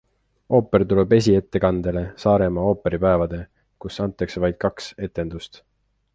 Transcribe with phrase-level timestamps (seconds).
[0.59, 3.43] Ooper tuleb esiettekandele Saaremaa ooperipäevade,
[3.85, 5.63] kus antakse vaid kaks etendust.